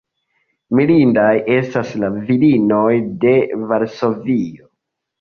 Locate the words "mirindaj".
0.79-1.27